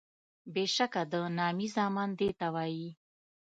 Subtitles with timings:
[0.53, 2.89] بیشکه د نامي زامن دیته وایي